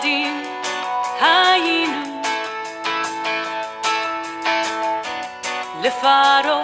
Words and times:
עבדים 0.00 0.42
היינו 1.20 2.22
לפרעה 5.82 6.62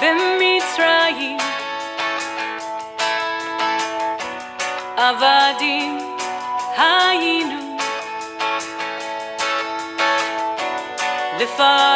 במצרים 0.00 1.38
עבדים 4.96 5.98
היינו 6.76 7.76
לפרעה 11.40 11.95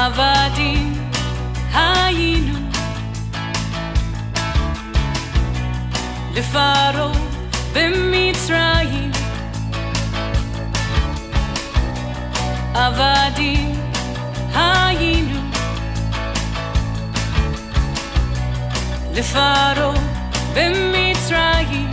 עבדים 0.00 1.10
היינו 1.74 2.58
לפרעה 6.34 7.12
במצרים 7.72 9.10
עבדים 12.74 13.72
היינו 14.54 15.40
לפרעה 19.14 19.94
במצרים 20.54 21.90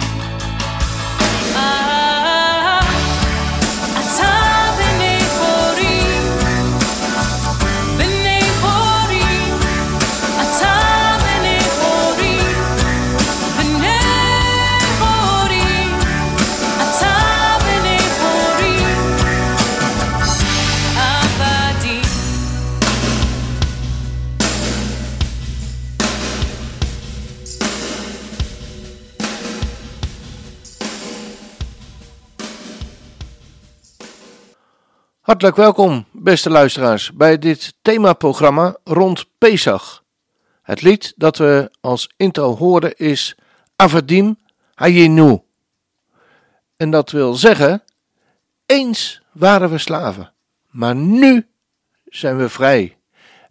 Hartelijk 35.29 35.57
welkom, 35.57 36.05
beste 36.13 36.51
luisteraars, 36.51 37.13
bij 37.13 37.39
dit 37.39 37.75
themaprogramma 37.83 38.77
rond 38.85 39.27
Pesach. 39.39 40.05
Het 40.63 40.83
lied 40.83 41.13
dat 41.17 41.37
we 41.37 41.71
als 41.81 42.11
intro 42.17 42.57
horen 42.57 42.97
is 42.97 43.37
Avadim 43.77 44.39
Hayenu. 44.75 45.41
En 46.77 46.91
dat 46.91 47.11
wil 47.11 47.35
zeggen, 47.35 47.83
eens 48.67 49.23
waren 49.33 49.71
we 49.71 49.79
slaven, 49.79 50.33
maar 50.71 50.95
nu 50.95 51.47
zijn 52.05 52.39
we 52.39 52.49
vrij. 52.49 52.97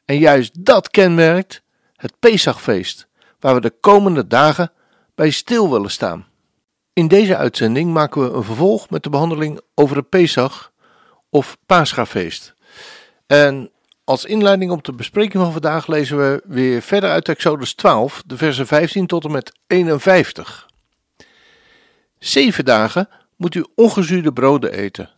En 0.06 0.18
juist 0.18 0.66
dat 0.66 0.90
kenmerkt 0.90 1.62
het 1.96 2.14
Pesachfeest, 2.20 3.08
waar 3.40 3.54
we 3.54 3.62
de 3.62 3.74
komende 3.80 4.28
dagen 4.28 4.72
bij 5.16 5.30
stil 5.30 5.72
willen 5.72 5.92
staan. 5.92 6.28
In 6.94 7.08
deze 7.08 7.38
uitzending 7.38 7.94
maken 7.94 8.22
we 8.22 8.38
een 8.38 8.44
vervolg 8.44 8.90
met 8.90 9.04
de 9.04 9.10
behandeling 9.10 9.62
over 9.76 9.96
de 9.96 10.04
Pesach 10.04 10.76
of 11.38 11.58
Paschafeest. 11.66 12.54
En 13.28 13.72
als 14.04 14.26
inleiding 14.26 14.72
op 14.72 14.84
de 14.84 14.94
bespreking 14.94 15.44
van 15.44 15.52
vandaag 15.52 15.88
lezen 15.88 16.18
we 16.18 16.42
weer 16.46 16.82
verder 16.82 17.10
uit 17.10 17.30
Exodus 17.30 17.74
12, 17.74 18.24
de 18.26 18.38
versen 18.38 18.68
15 18.68 19.08
tot 19.08 19.26
en 19.26 19.32
met 19.32 19.52
51. 19.68 20.68
Zeven 22.20 22.66
dagen 22.66 23.10
moet 23.36 23.56
u 23.56 23.66
ongezuurde 23.76 24.34
broden 24.34 24.72
eten. 24.74 25.10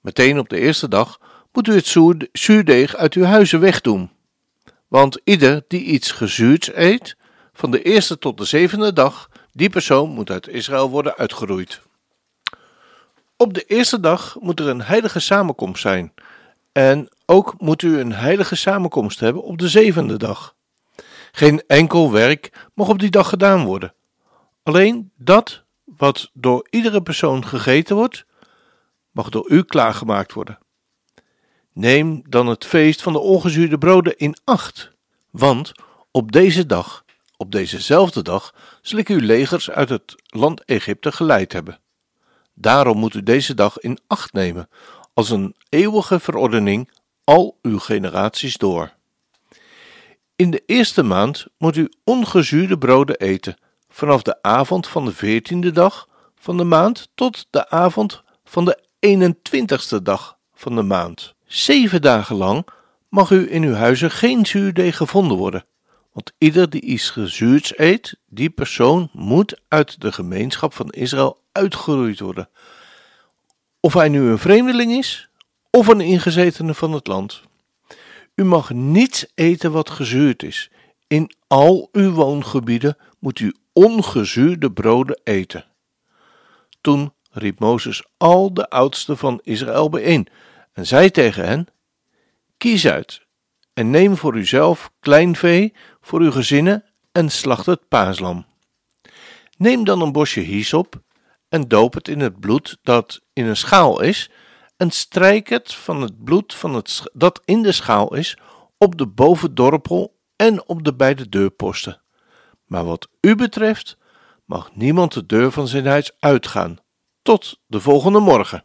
Meteen 0.00 0.38
op 0.38 0.48
de 0.48 0.58
eerste 0.58 0.88
dag 0.88 1.20
moet 1.52 1.68
u 1.68 1.74
het 1.74 1.86
zuur- 1.86 2.28
zuurdeeg 2.32 2.96
uit 2.96 3.14
uw 3.14 3.24
huizen 3.24 3.60
wegdoen. 3.60 4.10
Want 4.88 5.20
ieder 5.24 5.62
die 5.68 5.82
iets 5.82 6.10
gezuurds 6.10 6.70
eet, 6.74 7.16
van 7.52 7.70
de 7.70 7.82
eerste 7.82 8.18
tot 8.18 8.38
de 8.38 8.44
zevende 8.44 8.92
dag, 8.92 9.30
die 9.52 9.70
persoon 9.70 10.10
moet 10.10 10.30
uit 10.30 10.48
Israël 10.48 10.90
worden 10.90 11.16
uitgeroeid. 11.16 11.80
Op 13.40 13.54
de 13.54 13.64
eerste 13.64 14.00
dag 14.00 14.36
moet 14.40 14.60
er 14.60 14.68
een 14.68 14.82
heilige 14.82 15.20
samenkomst 15.20 15.82
zijn. 15.82 16.14
En 16.72 17.08
ook 17.26 17.54
moet 17.58 17.82
u 17.82 17.98
een 17.98 18.12
heilige 18.12 18.56
samenkomst 18.56 19.20
hebben 19.20 19.42
op 19.42 19.58
de 19.58 19.68
zevende 19.68 20.16
dag. 20.16 20.54
Geen 21.32 21.62
enkel 21.66 22.12
werk 22.12 22.68
mag 22.74 22.88
op 22.88 22.98
die 22.98 23.10
dag 23.10 23.28
gedaan 23.28 23.64
worden. 23.64 23.94
Alleen 24.62 25.12
dat 25.16 25.62
wat 25.84 26.30
door 26.32 26.66
iedere 26.70 27.02
persoon 27.02 27.46
gegeten 27.46 27.96
wordt, 27.96 28.24
mag 29.10 29.28
door 29.28 29.50
u 29.50 29.62
klaargemaakt 29.62 30.32
worden. 30.32 30.58
Neem 31.72 32.22
dan 32.28 32.46
het 32.46 32.64
feest 32.64 33.02
van 33.02 33.12
de 33.12 33.18
ongezuurde 33.18 33.78
broden 33.78 34.16
in 34.16 34.36
acht, 34.44 34.90
want 35.30 35.72
op 36.10 36.32
deze 36.32 36.66
dag, 36.66 37.04
op 37.36 37.52
dezezelfde 37.52 38.22
dag, 38.22 38.54
zal 38.82 38.98
ik 38.98 39.08
uw 39.08 39.20
legers 39.20 39.70
uit 39.70 39.88
het 39.88 40.14
land 40.26 40.64
Egypte 40.64 41.12
geleid 41.12 41.52
hebben. 41.52 41.80
Daarom 42.60 42.98
moet 42.98 43.14
u 43.14 43.22
deze 43.22 43.54
dag 43.54 43.78
in 43.78 43.98
acht 44.06 44.32
nemen, 44.32 44.68
als 45.14 45.30
een 45.30 45.54
eeuwige 45.68 46.20
verordening 46.20 46.90
al 47.24 47.58
uw 47.62 47.78
generaties 47.78 48.56
door. 48.56 48.92
In 50.36 50.50
de 50.50 50.62
eerste 50.66 51.02
maand 51.02 51.46
moet 51.58 51.76
u 51.76 51.88
ongezuurde 52.04 52.78
broden 52.78 53.16
eten, 53.16 53.56
vanaf 53.88 54.22
de 54.22 54.42
avond 54.42 54.86
van 54.86 55.04
de 55.04 55.12
veertiende 55.12 55.70
dag 55.70 56.08
van 56.36 56.56
de 56.56 56.64
maand 56.64 57.08
tot 57.14 57.46
de 57.50 57.68
avond 57.68 58.22
van 58.44 58.64
de 58.64 58.78
21ste 59.06 60.02
dag 60.02 60.38
van 60.54 60.74
de 60.74 60.82
maand. 60.82 61.34
Zeven 61.44 62.02
dagen 62.02 62.36
lang 62.36 62.66
mag 63.08 63.30
u 63.30 63.52
in 63.52 63.62
uw 63.62 63.74
huizen 63.74 64.10
geen 64.10 64.46
zuurdeeg 64.46 64.96
gevonden 64.96 65.36
worden, 65.36 65.64
want 66.12 66.32
ieder 66.38 66.70
die 66.70 66.80
iets 66.80 67.10
gezuurds 67.10 67.78
eet, 67.78 68.18
die 68.26 68.50
persoon 68.50 69.08
moet 69.12 69.60
uit 69.68 70.00
de 70.00 70.12
gemeenschap 70.12 70.74
van 70.74 70.90
Israël 70.90 71.39
uitgeroeid 71.52 72.20
worden. 72.20 72.48
Of 73.80 73.94
hij 73.94 74.08
nu 74.08 74.30
een 74.30 74.38
vreemdeling 74.38 74.92
is, 74.92 75.30
of 75.70 75.86
een 75.86 76.00
ingezetene 76.00 76.74
van 76.74 76.92
het 76.92 77.06
land. 77.06 77.42
U 78.34 78.44
mag 78.44 78.70
niets 78.70 79.26
eten 79.34 79.72
wat 79.72 79.90
gezuurd 79.90 80.42
is. 80.42 80.70
In 81.06 81.34
al 81.46 81.88
uw 81.92 82.10
woongebieden 82.10 82.96
moet 83.18 83.40
u 83.40 83.54
ongezuurde 83.72 84.72
broden 84.72 85.20
eten. 85.24 85.64
Toen 86.80 87.12
riep 87.30 87.58
Mozes 87.58 88.04
al 88.16 88.54
de 88.54 88.68
oudsten 88.68 89.18
van 89.18 89.40
Israël 89.42 89.88
bijeen 89.88 90.28
en 90.72 90.86
zei 90.86 91.10
tegen 91.10 91.46
hen: 91.46 91.66
Kies 92.56 92.86
uit 92.86 93.26
en 93.74 93.90
neem 93.90 94.16
voor 94.16 94.36
uzelf 94.36 94.90
klein 95.00 95.36
vee 95.36 95.72
voor 96.00 96.20
uw 96.20 96.30
gezinnen 96.30 96.84
en 97.12 97.30
slacht 97.30 97.66
het 97.66 97.88
paaslam. 97.88 98.46
Neem 99.56 99.84
dan 99.84 100.00
een 100.00 100.12
bosje 100.12 100.40
hyssop 100.40 101.00
en 101.50 101.68
doop 101.68 101.94
het 101.94 102.08
in 102.08 102.20
het 102.20 102.40
bloed 102.40 102.78
dat 102.82 103.20
in 103.32 103.46
een 103.46 103.56
schaal 103.56 104.00
is 104.00 104.30
en 104.76 104.90
strijk 104.90 105.48
het 105.48 105.74
van 105.74 106.02
het 106.02 106.24
bloed 106.24 106.54
van 106.54 106.74
het 106.74 107.02
dat 107.12 107.40
in 107.44 107.62
de 107.62 107.72
schaal 107.72 108.14
is 108.14 108.36
op 108.78 108.98
de 108.98 109.06
bovendorpel 109.06 110.18
en 110.36 110.68
op 110.68 110.84
de 110.84 110.94
beide 110.94 111.28
deurposten. 111.28 112.00
Maar 112.64 112.84
wat 112.84 113.08
u 113.20 113.36
betreft 113.36 113.96
mag 114.44 114.74
niemand 114.74 115.12
de 115.12 115.26
deur 115.26 115.50
van 115.50 115.68
zijn 115.68 115.86
huis 115.86 116.12
uitgaan 116.18 116.78
tot 117.22 117.60
de 117.66 117.80
volgende 117.80 118.18
morgen. 118.18 118.64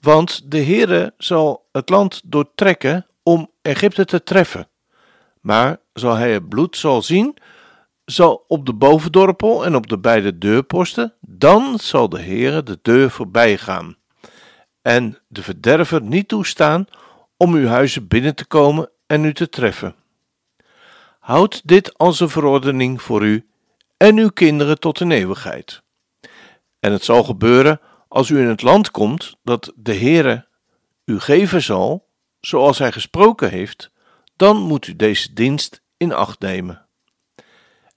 Want 0.00 0.50
de 0.50 0.64
Heere 0.64 1.14
zal 1.18 1.68
het 1.72 1.88
land 1.88 2.20
doortrekken 2.24 3.06
om 3.22 3.50
Egypte 3.62 4.04
te 4.04 4.22
treffen. 4.22 4.68
Maar 5.40 5.80
zal 5.92 6.14
hij 6.14 6.32
het 6.32 6.48
bloed 6.48 6.76
zal 6.76 7.02
zien, 7.02 7.36
zal 8.04 8.44
op 8.48 8.66
de 8.66 8.74
bovendorpel 8.74 9.64
en 9.64 9.76
op 9.76 9.88
de 9.88 9.98
beide 9.98 10.38
deurposten, 10.38 11.14
dan 11.20 11.78
zal 11.78 12.08
de 12.08 12.20
Heere 12.20 12.62
de 12.62 12.78
deur 12.82 13.10
voorbij 13.10 13.58
gaan 13.58 13.96
en 14.82 15.18
de 15.28 15.42
verderver 15.42 16.02
niet 16.02 16.28
toestaan 16.28 16.86
om 17.36 17.54
uw 17.54 17.66
huizen 17.66 18.08
binnen 18.08 18.34
te 18.34 18.46
komen 18.46 18.90
en 19.06 19.24
u 19.24 19.34
te 19.34 19.48
treffen. 19.48 19.94
Houd 21.18 21.60
dit 21.64 21.98
als 21.98 22.20
een 22.20 22.28
verordening 22.28 23.02
voor 23.02 23.24
u 23.24 23.46
en 23.96 24.16
uw 24.16 24.28
kinderen 24.28 24.80
tot 24.80 25.00
in 25.00 25.10
eeuwigheid. 25.10 25.82
En 26.80 26.92
het 26.92 27.04
zal 27.04 27.24
gebeuren 27.24 27.80
als 28.08 28.28
u 28.28 28.38
in 28.38 28.48
het 28.48 28.62
land 28.62 28.90
komt 28.90 29.36
dat 29.42 29.72
de 29.76 29.94
Heere 29.94 30.48
u 31.04 31.20
geven 31.20 31.62
zal, 31.62 32.08
zoals 32.40 32.78
hij 32.78 32.92
gesproken 32.92 33.50
heeft, 33.50 33.90
dan 34.36 34.56
moet 34.56 34.86
u 34.86 34.96
deze 34.96 35.32
dienst 35.32 35.82
in 35.96 36.12
acht 36.12 36.40
nemen. 36.40 36.81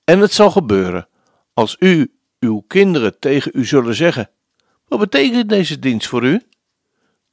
En 0.05 0.19
het 0.19 0.33
zal 0.33 0.51
gebeuren, 0.51 1.07
als 1.53 1.75
u 1.79 2.15
uw 2.39 2.63
kinderen 2.67 3.19
tegen 3.19 3.51
u 3.55 3.65
zullen 3.65 3.95
zeggen: 3.95 4.29
Wat 4.87 4.99
betekent 4.99 5.49
deze 5.49 5.79
dienst 5.79 6.07
voor 6.07 6.23
u? 6.23 6.41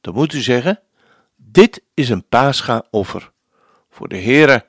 Dan 0.01 0.13
moet 0.13 0.33
u 0.33 0.39
zeggen: 0.39 0.79
Dit 1.35 1.83
is 1.93 2.09
een 2.09 2.27
Pascha-offer 2.27 3.31
voor 3.89 4.07
de 4.07 4.17
Heere, 4.17 4.65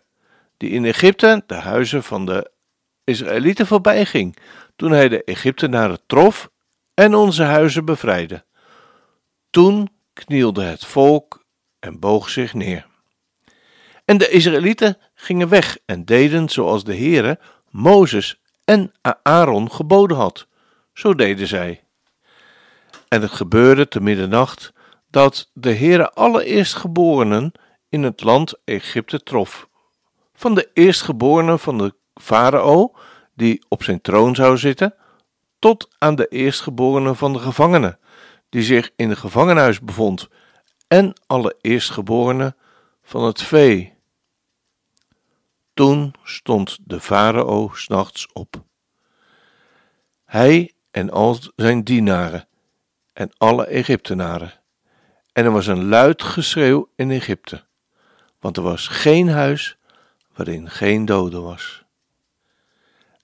die 0.56 0.70
in 0.70 0.84
Egypte 0.84 1.42
de 1.46 1.54
huizen 1.54 2.02
van 2.02 2.26
de 2.26 2.50
Israëlieten 3.04 3.66
voorbij 3.66 4.06
ging, 4.06 4.36
toen 4.76 4.90
hij 4.90 5.08
de 5.08 5.24
Egyptenaren 5.24 6.00
trof 6.06 6.50
en 6.94 7.14
onze 7.14 7.42
huizen 7.42 7.84
bevrijdde. 7.84 8.44
Toen 9.50 9.88
knielde 10.12 10.62
het 10.62 10.84
volk 10.84 11.44
en 11.78 11.98
boog 11.98 12.28
zich 12.28 12.54
neer. 12.54 12.86
En 14.04 14.18
de 14.18 14.28
Israëlieten 14.28 14.98
gingen 15.14 15.48
weg 15.48 15.78
en 15.86 16.04
deden 16.04 16.48
zoals 16.48 16.84
de 16.84 16.96
Heere 16.96 17.38
Mozes 17.74 18.40
en 18.64 18.92
Aaron 19.22 19.70
geboden 19.70 20.16
had. 20.16 20.46
Zo 20.92 21.14
deden 21.14 21.46
zij. 21.46 21.84
En 23.08 23.22
het 23.22 23.30
gebeurde 23.30 23.88
te 23.88 24.00
middernacht 24.00 24.72
dat 25.10 25.50
de 25.52 25.74
Heere 25.74 26.10
alle 26.10 26.44
eerstgeborenen 26.44 27.52
in 27.88 28.02
het 28.02 28.22
land 28.22 28.54
Egypte 28.64 29.22
trof. 29.22 29.68
Van 30.34 30.54
de 30.54 30.70
eerstgeborenen 30.72 31.58
van 31.58 31.78
de 31.78 31.94
farao, 32.14 32.94
die 33.34 33.64
op 33.68 33.82
zijn 33.82 34.00
troon 34.00 34.34
zou 34.34 34.58
zitten, 34.58 34.94
tot 35.58 35.88
aan 35.98 36.14
de 36.14 36.26
eerstgeborenen 36.28 37.16
van 37.16 37.32
de 37.32 37.38
gevangenen, 37.38 37.98
die 38.48 38.62
zich 38.62 38.90
in 38.96 39.08
het 39.08 39.18
gevangenhuis 39.18 39.80
bevond, 39.80 40.28
en 40.88 41.12
alle 41.26 41.56
eerstgeborenen 41.60 42.56
van 43.02 43.24
het 43.24 43.42
vee. 43.42 43.93
Toen 45.74 46.14
stond 46.22 46.78
de 46.84 47.00
farao 47.00 47.70
s'nachts 47.74 48.26
op. 48.32 48.62
Hij 50.24 50.72
en 50.90 51.10
al 51.10 51.38
zijn 51.56 51.84
dienaren 51.84 52.48
en 53.12 53.30
alle 53.36 53.66
Egyptenaren. 53.66 54.52
En 55.32 55.44
er 55.44 55.50
was 55.50 55.66
een 55.66 55.84
luid 55.84 56.22
geschreeuw 56.22 56.88
in 56.96 57.10
Egypte, 57.10 57.64
want 58.40 58.56
er 58.56 58.62
was 58.62 58.88
geen 58.88 59.28
huis 59.28 59.76
waarin 60.34 60.70
geen 60.70 61.04
dode 61.04 61.40
was. 61.40 61.84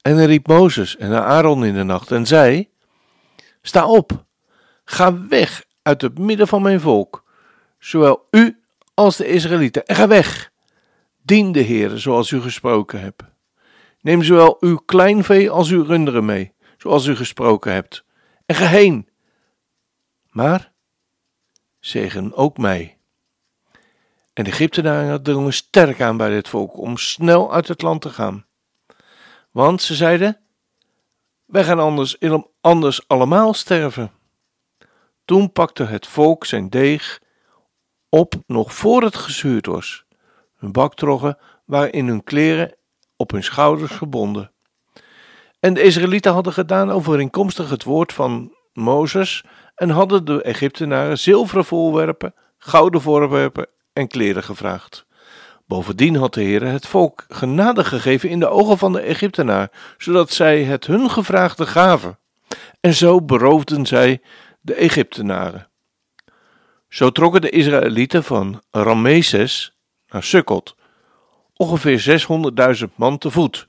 En 0.03 0.17
hij 0.17 0.25
riep 0.25 0.47
Mozes 0.47 0.97
en 0.97 1.23
Aaron 1.23 1.65
in 1.65 1.75
de 1.75 1.83
nacht 1.83 2.11
en 2.11 2.27
zei: 2.27 2.69
Sta 3.63 3.87
op, 3.87 4.25
ga 4.85 5.27
weg 5.29 5.65
uit 5.83 6.03
het 6.03 6.19
midden 6.19 6.49
van 6.49 6.63
mijn 6.63 6.81
volk, 6.81 7.25
zowel 7.79 8.27
u 8.31 8.61
als 8.95 9.17
de 9.17 9.27
Israëlieten, 9.27 9.87
en 9.87 9.97
ga 9.97 10.09
weg. 10.09 10.51
Dien 11.23 11.53
de 11.53 11.61
Heer 11.61 11.99
zoals 11.99 12.31
u 12.31 12.41
gesproken 12.41 13.01
hebt. 13.01 13.23
Neem 14.01 14.23
zowel 14.23 14.57
uw 14.61 14.77
kleinvee 14.77 15.51
als 15.51 15.71
uw 15.71 15.85
runderen 15.85 16.25
mee, 16.25 16.53
zoals 16.79 17.07
u 17.07 17.17
gesproken 17.17 17.73
hebt, 17.73 18.05
en 18.47 18.55
ga 18.55 18.67
heen. 18.67 19.09
Maar 20.31 20.73
zegen 21.81 22.35
ook 22.35 22.59
mij. 22.59 22.99
En 24.33 24.45
de 24.45 24.51
Egyptenaren 24.51 25.23
drongen 25.23 25.53
sterk 25.53 26.01
aan 26.01 26.17
bij 26.17 26.31
dit 26.31 26.49
volk 26.49 26.77
om 26.77 26.97
snel 26.97 27.53
uit 27.53 27.69
het 27.69 27.83
land 27.83 28.01
te 28.01 28.09
gaan. 28.11 28.47
Want 29.51 29.83
ze 29.83 29.95
zeiden: 29.95 30.41
Wij 31.45 31.65
gaan 31.65 31.79
anders, 31.79 32.19
anders 32.61 33.09
allemaal 33.09 33.55
sterven. 33.55 34.13
Toen 35.25 35.53
pakte 35.53 35.85
het 35.85 36.07
volk 36.07 36.45
zijn 36.45 36.69
deeg 36.69 37.21
op 38.09 38.35
nog 38.47 38.75
voor 38.75 39.03
het 39.03 39.17
gezuurd 39.17 39.67
was. 39.67 40.05
Hun 40.61 40.73
baktroggen 40.73 41.39
waren 41.65 41.93
in 41.93 42.07
hun 42.07 42.25
kleren 42.25 42.75
op 43.17 43.31
hun 43.31 43.45
schouders 43.45 43.93
gebonden. 43.93 44.53
En 45.61 45.75
de 45.75 45.83
Israëlieten 45.83 46.33
hadden 46.33 46.53
gedaan 46.53 46.91
overeenkomstig 46.91 47.71
het 47.71 47.85
woord 47.85 48.13
van 48.13 48.55
Mozes 48.73 49.45
en 49.75 49.91
hadden 49.91 50.25
de 50.25 50.43
Egyptenaren 50.43 51.19
zilveren 51.19 51.65
voorwerpen, 51.65 52.35
gouden 52.59 53.01
voorwerpen 53.01 53.67
en 53.93 54.09
kleren 54.09 54.43
gevraagd. 54.43 55.07
Bovendien 55.67 56.17
had 56.17 56.35
de 56.35 56.43
Heer 56.43 56.67
het 56.67 56.87
volk 56.87 57.25
genade 57.29 57.85
gegeven 57.85 58.29
in 58.29 58.41
de 58.41 58.49
ogen 58.49 58.79
van 58.79 58.93
de 58.93 59.01
Egyptenaar, 59.01 59.71
zodat 59.99 60.31
zij 60.31 60.65
het 60.65 60.87
hun 60.87 61.11
gevraagde 61.11 61.67
gaven. 61.67 62.19
En 62.81 62.95
zo 62.95 63.23
beroofden 63.23 63.87
zij 63.87 64.21
de 64.61 64.75
Egyptenaren. 64.75 65.69
Zo 66.89 67.11
trokken 67.11 67.41
de 67.41 67.51
Israëlieten 67.51 68.25
van 68.25 68.63
Rameses 68.71 69.80
naar 70.11 70.43
ongeveer 71.57 72.27
600.000 72.89 72.95
man 72.95 73.19
te 73.19 73.31
voet, 73.31 73.67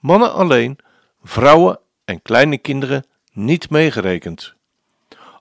mannen 0.00 0.32
alleen, 0.32 0.78
vrouwen 1.22 1.78
en 2.04 2.22
kleine 2.22 2.58
kinderen 2.58 3.06
niet 3.32 3.70
meegerekend. 3.70 4.54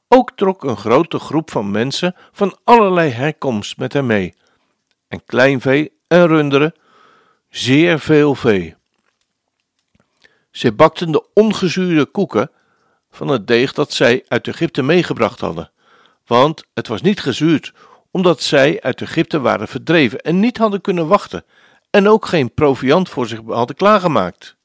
Ook 0.08 0.32
trok 0.36 0.64
een 0.64 0.78
grote 0.78 1.20
groep 1.20 1.52
van 1.52 1.72
mensen 1.72 2.16
van 2.32 2.58
allerlei 2.64 3.10
herkomst 3.10 3.78
met 3.78 3.94
hem 3.94 4.06
mee, 4.06 4.34
en 5.08 5.24
kleinvee 5.26 5.92
en 6.08 6.28
runderen, 6.28 6.74
zeer 7.50 8.00
veel 8.00 8.36
vee. 8.36 8.76
Zij 10.52 10.76
bakten 10.76 11.12
de 11.12 11.26
ongezuurde 11.34 12.06
koeken 12.06 12.52
van 13.12 13.28
het 13.28 13.48
deeg 13.48 13.74
dat 13.74 13.94
zij 13.94 14.26
uit 14.28 14.48
Egypte 14.48 14.82
meegebracht 14.82 15.40
hadden, 15.40 15.72
want 16.26 16.64
het 16.74 16.88
was 16.88 17.02
niet 17.02 17.20
gezuurd, 17.20 17.74
omdat 18.16 18.42
zij 18.42 18.82
uit 18.82 19.02
Egypte 19.02 19.40
waren 19.40 19.68
verdreven 19.68 20.22
en 20.22 20.40
niet 20.40 20.58
hadden 20.58 20.82
kunnen 20.82 21.08
wachten 21.08 21.46
en 21.90 22.08
ook 22.08 22.26
geen 22.26 22.54
proviand 22.54 23.10
voor 23.10 23.28
zich 23.28 23.40
hadden 23.48 23.76
klaargemaakt. 23.76 24.56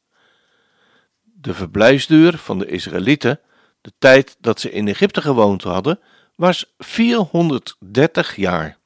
De 1.23 1.55
verblijfsduur 1.55 2.39
van 2.39 2.59
de 2.59 2.67
Israëlieten, 2.67 3.41
de 3.81 3.93
tijd 3.99 4.37
dat 4.41 4.61
ze 4.61 4.71
in 4.71 4.89
Egypte 4.89 5.21
gewoond 5.21 5.63
hadden, 5.63 6.01
was 6.35 6.75
430 6.79 8.37
jaar. 8.37 8.79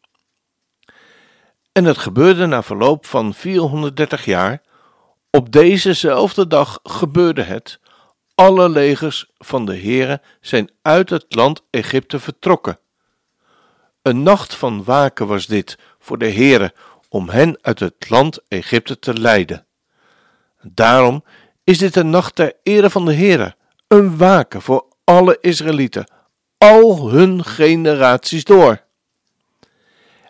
En 1.72 1.84
het 1.84 1.98
gebeurde 1.98 2.46
na 2.46 2.62
verloop 2.62 3.06
van 3.06 3.34
430 3.34 4.24
jaar. 4.24 4.62
Op 5.30 5.52
dezezelfde 5.52 6.46
dag 6.46 6.78
gebeurde 6.82 7.42
het. 7.42 7.80
Alle 8.34 8.68
legers 8.68 9.30
van 9.38 9.66
de 9.66 9.76
Heere 9.76 10.20
zijn 10.40 10.70
uit 10.82 11.10
het 11.10 11.24
land 11.28 11.62
Egypte 11.70 12.18
vertrokken. 12.20 12.78
Een 14.04 14.22
nacht 14.22 14.54
van 14.54 14.84
waken 14.84 15.26
was 15.26 15.46
dit 15.46 15.78
voor 15.98 16.18
de 16.18 16.30
Heere 16.30 16.74
om 17.08 17.28
hen 17.28 17.58
uit 17.60 17.80
het 17.80 18.10
land 18.10 18.40
Egypte 18.48 18.98
te 18.98 19.14
leiden. 19.20 19.66
Daarom 20.62 21.24
is 21.62 21.78
dit 21.78 21.96
een 21.96 22.10
nacht 22.10 22.34
ter 22.34 22.52
ere 22.62 22.90
van 22.90 23.04
de 23.04 23.14
Heere, 23.14 23.56
een 23.88 24.16
waken 24.16 24.62
voor 24.62 24.86
alle 25.04 25.38
Israëlieten, 25.40 26.10
al 26.58 27.10
hun 27.10 27.44
generaties 27.44 28.44
door. 28.44 28.82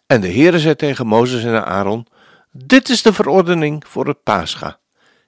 En 0.07 0.21
de 0.21 0.33
Heere 0.33 0.59
zei 0.59 0.77
tegen 0.77 1.07
Mozes 1.07 1.45
en 1.45 1.67
Aaron: 1.67 2.07
Dit 2.51 2.89
is 2.89 3.03
de 3.03 3.13
verordening 3.13 3.85
voor 3.87 4.07
het 4.07 4.23
Pascha. 4.23 4.79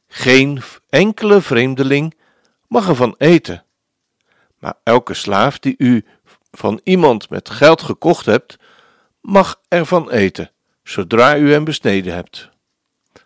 Geen 0.08 0.62
enkele 0.88 1.40
vreemdeling 1.40 2.14
mag 2.68 2.88
ervan 2.88 3.14
eten. 3.18 3.64
Maar 4.58 4.74
elke 4.82 5.14
slaaf 5.14 5.58
die 5.58 5.74
u 5.78 6.04
van 6.56 6.80
iemand 6.84 7.30
met 7.30 7.50
geld 7.50 7.82
gekocht 7.82 8.26
hebt, 8.26 8.56
mag 9.20 9.60
ervan 9.68 10.10
eten, 10.10 10.50
zodra 10.82 11.36
u 11.36 11.52
hem 11.52 11.64
besneden 11.64 12.14
hebt. 12.14 12.50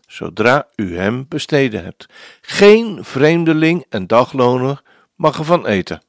Zodra 0.06 0.68
u 0.76 0.96
hem 0.96 1.26
besneden 1.28 1.84
hebt. 1.84 2.06
Geen 2.40 3.04
vreemdeling 3.04 3.84
en 3.88 4.06
dagloner 4.06 4.82
mag 5.14 5.38
ervan 5.38 5.66
eten. 5.66 6.02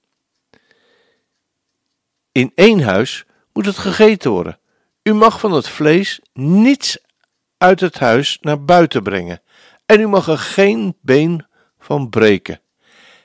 In 2.32 2.51
één 2.56 2.82
huis 2.82 3.25
moet 3.54 3.66
het 3.66 3.78
gegeten 3.78 4.32
worden, 4.32 4.60
u 5.04 5.13
mag 5.13 5.40
van 5.40 5.51
het 5.51 5.68
vlees 5.68 6.20
niets 6.34 6.98
uit 7.58 7.80
het 7.80 8.00
huis 8.00 8.38
naar 8.42 8.63
buiten 8.63 9.04
brengen, 9.04 9.42
en 9.86 10.00
u 10.00 10.08
mag 10.08 10.28
er 10.28 10.38
geen 10.38 10.98
been 11.01 11.46
van 11.80 12.10
breken. 12.10 12.62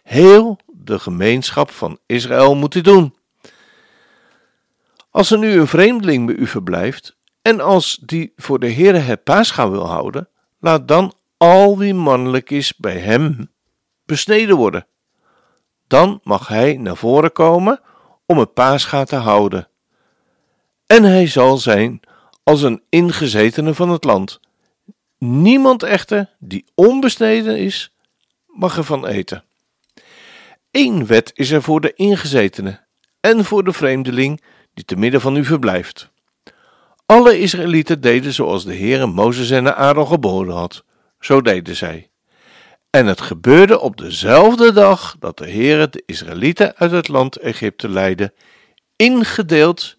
Heel 0.03 0.59
de 0.67 0.99
gemeenschap 0.99 1.71
van 1.71 1.99
Israël 2.07 2.55
moet 2.55 2.73
dit 2.73 2.85
doen. 2.85 3.16
Als 5.17 5.31
er 5.31 5.39
nu 5.39 5.53
een 5.53 5.67
vreemdeling 5.67 6.27
bij 6.27 6.35
u 6.35 6.47
verblijft, 6.47 7.17
en 7.43 7.61
als 7.61 7.99
die 8.03 8.33
voor 8.37 8.59
de 8.59 8.73
Heere 8.73 8.99
het 8.99 9.25
paascha 9.25 9.71
wil 9.71 9.87
houden, 9.87 10.29
laat 10.61 10.89
dan 10.89 11.15
al 11.37 11.79
wie 11.79 11.95
mannelijk 11.95 12.51
is 12.51 12.77
bij 12.77 12.99
hem 12.99 13.53
besneden 14.05 14.57
worden. 14.57 14.87
Dan 15.87 16.21
mag 16.23 16.49
hij 16.49 16.77
naar 16.77 16.97
voren 16.97 17.33
komen 17.33 17.81
om 18.27 18.39
het 18.39 18.55
paascha 18.55 19.05
te 19.05 19.17
houden 19.17 19.69
en 20.87 21.03
hij 21.03 21.27
zal 21.27 21.57
zijn 21.57 22.01
als 22.43 22.63
een 22.63 22.83
ingezetene 22.89 23.75
van 23.75 23.91
het 23.91 24.05
land. 24.05 24.41
Niemand 25.19 25.83
echter 25.83 26.35
die 26.39 26.65
onbesneden 26.75 27.59
is, 27.59 27.97
mag 28.47 28.77
ervan 28.77 29.07
eten. 29.07 29.45
Eén 30.71 31.07
wet 31.07 31.31
is 31.35 31.51
er 31.51 31.63
voor 31.63 31.81
de 31.81 31.93
ingezetene 31.95 32.85
en 33.21 33.45
voor 33.45 33.65
de 33.65 33.73
vreemdeling 33.73 34.41
die 34.77 34.85
te 34.85 34.97
midden 34.97 35.21
van 35.21 35.37
u 35.37 35.45
verblijft. 35.45 36.11
Alle 37.07 37.39
Israëlieten 37.39 38.01
deden 38.01 38.33
zoals 38.33 38.65
de 38.65 38.77
Heere 38.77 39.07
Mozes 39.07 39.51
en 39.51 39.77
Aaron 39.77 40.07
geboden 40.07 40.55
had. 40.55 40.85
Zo 41.21 41.41
deden 41.41 41.77
zij. 41.77 42.11
En 42.91 43.07
het 43.07 43.21
gebeurde 43.21 43.81
op 43.81 43.97
dezelfde 43.97 44.73
dag 44.73 45.17
dat 45.19 45.39
de 45.39 45.51
Heere 45.51 45.89
de 45.89 46.03
Israëlieten 46.07 46.77
uit 46.77 46.91
het 46.91 47.09
land 47.09 47.37
Egypte 47.37 47.89
leidde, 47.89 48.35
ingedeeld 48.97 49.97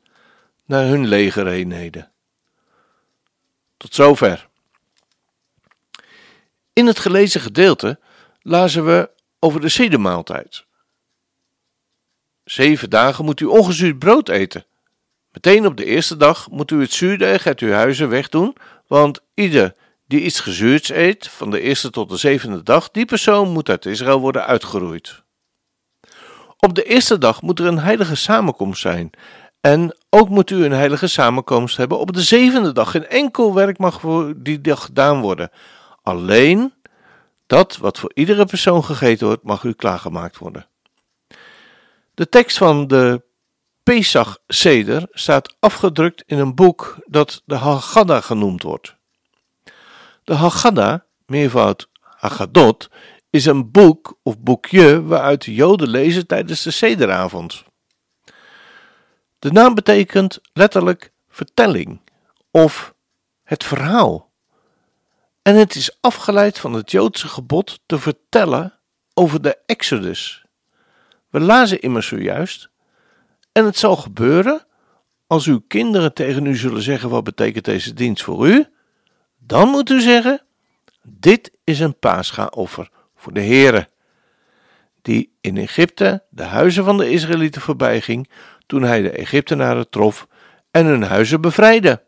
naar 0.65 0.86
hun 0.86 1.07
legereenheden. 1.07 2.12
Tot 3.77 3.93
zover. 3.93 4.48
In 6.74 6.88
het 6.88 7.00
gelezen 7.00 7.41
gedeelte 7.41 8.00
lazen 8.41 8.86
we 8.86 9.10
over 9.39 9.62
de 9.62 9.69
zedemaaltijd. 9.69 10.66
Zeven 12.48 12.89
dagen 12.89 13.25
moet 13.25 13.39
u 13.39 13.46
ongezuurd 13.46 14.00
brood 14.00 14.30
eten. 14.30 14.66
Meteen 15.32 15.66
op 15.66 15.77
de 15.77 15.86
eerste 15.86 16.18
dag 16.18 16.50
moet 16.50 16.72
u 16.72 16.82
het 16.82 16.94
zuurdeeg 16.94 17.46
uit 17.46 17.60
uw 17.60 17.72
huizen 17.72 18.10
wegdoen, 18.10 18.56
want 18.88 19.20
ieder 19.34 19.75
die 20.06 20.22
iets 20.22 20.39
gezuurds 20.39 20.89
eet, 20.89 21.27
van 21.27 21.50
de 21.50 21.62
eerste 21.62 21.89
tot 21.89 22.10
de 22.10 22.18
zevende 22.18 22.63
dag, 22.63 22.92
die 22.92 23.06
persoon 23.06 23.51
moet 23.51 23.70
uit 23.70 23.86
Israël 23.86 24.20
worden 24.20 24.46
uitgeroeid. 24.46 25.24
Op 26.58 26.75
de 26.75 26.84
eerste 26.84 27.18
dag 27.18 27.42
moet 27.42 27.60
er 27.60 27.66
een 27.66 27.80
heilige 27.80 28.16
samenkomst 28.16 28.82
zijn. 28.82 29.10
En 29.62 29.98
ook 30.10 30.30
moet 30.30 30.50
u 30.50 30.66
een 30.66 30.72
heilige 30.72 31.08
samenkomst 31.08 31.77
hebben 31.77 32.00
op 32.00 32.13
de 32.13 32.22
zevende 32.22 32.72
dag. 32.72 32.92
Geen 32.92 33.08
enkel 33.08 33.54
werk 33.54 33.77
mag 33.77 34.00
voor 34.00 34.34
die 34.38 34.62
dag 34.62 34.84
gedaan 34.84 35.22
worden. 35.22 35.51
Alleen 36.01 36.74
dat 37.48 37.77
wat 37.77 38.00
voor 38.00 38.12
iedere 38.13 38.46
persoon 38.46 38.84
gegeten 38.84 39.27
wordt, 39.27 39.44
mag 39.44 39.63
u 39.63 39.74
klaargemaakt 39.74 40.38
worden. 40.38 40.68
De 42.17 42.29
tekst 42.29 42.57
van 42.57 42.88
de 42.88 43.24
Pesach 43.83 44.39
Seder 44.47 45.07
staat 45.12 45.55
afgedrukt 45.59 46.24
in 46.25 46.39
een 46.39 46.55
boek 46.55 46.97
dat 47.05 47.41
de 47.45 47.55
Haggadah 47.55 48.24
genoemd 48.24 48.63
wordt. 48.63 48.95
De 50.24 50.33
Haggadah, 50.33 51.00
meervoud 51.25 51.89
Haggadot, 52.00 52.89
is 53.29 53.45
een 53.45 53.71
boek 53.71 54.19
of 54.24 54.39
boekje 54.39 55.03
waaruit 55.03 55.43
de 55.43 55.53
Joden 55.53 55.89
lezen 55.89 56.27
tijdens 56.27 56.63
de 56.63 56.71
Sederavond. 56.71 57.63
De 59.39 59.51
naam 59.51 59.75
betekent 59.75 60.39
letterlijk 60.53 61.12
vertelling 61.27 62.01
of 62.51 62.93
het 63.43 63.63
verhaal. 63.63 64.31
En 65.41 65.55
het 65.55 65.75
is 65.75 65.97
afgeleid 66.01 66.59
van 66.59 66.74
het 66.74 66.91
Joodse 66.91 67.27
gebod 67.27 67.79
te 67.86 68.00
vertellen 68.00 68.79
over 69.13 69.41
de 69.41 69.57
Exodus. 69.65 70.47
We 71.38 71.44
lazen 71.44 71.82
immers 71.82 72.08
zojuist. 72.08 72.70
En 73.51 73.65
het 73.65 73.77
zal 73.77 73.96
gebeuren 73.96 74.65
als 75.27 75.46
uw 75.46 75.62
kinderen 75.67 76.13
tegen 76.13 76.46
u 76.46 76.56
zullen 76.56 76.82
zeggen: 76.82 77.10
wat 77.10 77.24
betekent 77.24 77.65
deze 77.65 77.94
dienst 77.94 78.24
voor 78.24 78.48
u? 78.48 78.65
Dan 79.38 79.70
moet 79.70 79.89
u 79.89 80.01
zeggen: 80.01 80.41
dit 81.01 81.58
is 81.63 81.79
een 81.79 82.00
paaschaoffer 82.00 82.89
voor 83.15 83.34
de 83.34 83.41
Heere, 83.41 83.88
die 85.01 85.38
in 85.41 85.58
Egypte 85.58 86.24
de 86.29 86.44
huizen 86.44 86.84
van 86.84 86.98
de 86.98 87.10
Israëlieten 87.10 87.62
voorbij 87.62 88.01
ging 88.01 88.29
toen 88.65 88.82
hij 88.82 89.01
de 89.01 89.12
Egyptenaren 89.12 89.89
trof 89.89 90.27
en 90.72 90.86
hun 90.86 91.03
huizen 91.03 91.41
bevrijdde. 91.41 92.03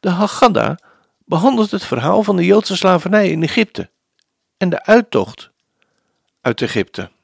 De 0.00 0.10
Haggadah 0.10 0.76
behandelt 1.24 1.70
het 1.70 1.84
verhaal 1.84 2.22
van 2.22 2.36
de 2.36 2.44
Joodse 2.44 2.76
slavernij 2.76 3.30
in 3.30 3.42
Egypte 3.42 3.90
en 4.56 4.68
de 4.68 4.84
uittocht 4.84 5.50
uit 6.40 6.62
Egypte. 6.62 7.14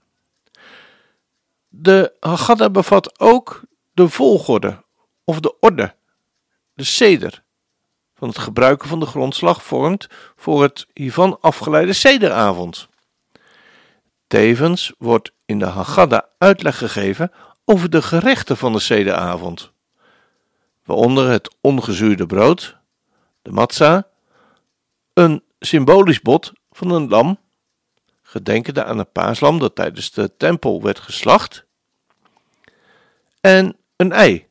De 1.74 2.16
Haggadah 2.20 2.72
bevat 2.72 3.20
ook 3.20 3.62
de 3.92 4.08
volgorde 4.08 4.84
of 5.24 5.40
de 5.40 5.58
orde, 5.60 5.94
de 6.74 6.84
seder, 6.84 7.42
van 8.14 8.28
het 8.28 8.38
gebruiken 8.38 8.88
van 8.88 9.00
de 9.00 9.06
grondslag 9.06 9.62
vormt 9.62 10.06
voor 10.36 10.62
het 10.62 10.86
hiervan 10.92 11.40
afgeleide 11.40 11.92
sederavond. 11.92 12.88
Tevens 14.26 14.92
wordt 14.98 15.32
in 15.44 15.58
de 15.58 15.64
Haggadah 15.64 16.22
uitleg 16.38 16.78
gegeven 16.78 17.32
over 17.64 17.90
de 17.90 18.02
gerechten 18.02 18.56
van 18.56 18.72
de 18.72 18.80
sederavond, 18.80 19.72
waaronder 20.84 21.28
het 21.28 21.56
ongezuurde 21.60 22.26
brood, 22.26 22.76
de 23.42 23.50
matzah, 23.50 24.02
een 25.12 25.42
symbolisch 25.58 26.20
bot 26.20 26.52
van 26.70 26.90
een 26.90 27.08
lam 27.08 27.38
gedenkende 28.32 28.84
aan 28.84 28.98
een 28.98 29.12
paaslam 29.12 29.58
dat 29.58 29.74
tijdens 29.74 30.10
de 30.10 30.36
tempel 30.36 30.82
werd 30.82 30.98
geslacht, 30.98 31.64
en 33.40 33.76
een 33.96 34.12
ei, 34.12 34.46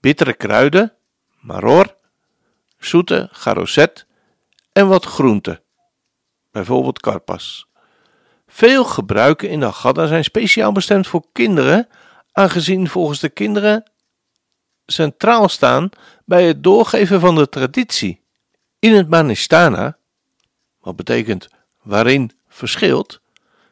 bittere 0.00 0.34
kruiden, 0.34 0.94
maror, 1.40 1.94
zoete 2.78 3.28
garoset 3.32 4.06
en 4.72 4.88
wat 4.88 5.04
groenten, 5.04 5.62
bijvoorbeeld 6.50 7.00
karpas. 7.00 7.68
Veel 8.46 8.84
gebruiken 8.84 9.48
in 9.48 9.60
de 9.60 9.66
Agada 9.66 10.06
zijn 10.06 10.24
speciaal 10.24 10.72
bestemd 10.72 11.06
voor 11.06 11.24
kinderen, 11.32 11.88
aangezien 12.32 12.88
volgens 12.88 13.20
de 13.20 13.28
kinderen 13.28 13.90
centraal 14.86 15.48
staan 15.48 15.90
bij 16.24 16.46
het 16.46 16.62
doorgeven 16.62 17.20
van 17.20 17.34
de 17.34 17.48
traditie. 17.48 18.20
In 18.78 18.94
het 18.94 19.08
Manistana, 19.08 19.98
wat 20.80 20.96
betekent 20.96 21.48
waarin 21.82 22.37
verschilt, 22.58 23.20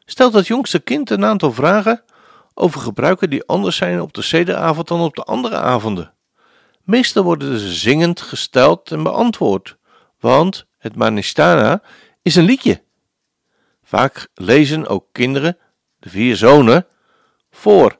stelt 0.05 0.33
het 0.33 0.47
jongste 0.47 0.79
kind 0.79 1.09
een 1.09 1.25
aantal 1.25 1.53
vragen 1.53 2.03
over 2.53 2.79
gebruiken 2.79 3.29
die 3.29 3.45
anders 3.45 3.75
zijn 3.75 4.01
op 4.01 4.13
de 4.13 4.21
sederavond 4.21 4.87
dan 4.87 5.01
op 5.01 5.15
de 5.15 5.23
andere 5.23 5.57
avonden. 5.57 6.13
Meestal 6.83 7.23
worden 7.23 7.59
ze 7.59 7.73
zingend 7.73 8.21
gesteld 8.21 8.91
en 8.91 9.03
beantwoord, 9.03 9.77
want 10.19 10.65
het 10.77 10.95
Manistana 10.95 11.81
is 12.21 12.35
een 12.35 12.43
liedje. 12.43 12.83
Vaak 13.83 14.27
lezen 14.33 14.87
ook 14.87 15.05
kinderen, 15.11 15.57
de 15.99 16.09
vier 16.09 16.35
zonen, 16.35 16.87
voor. 17.51 17.99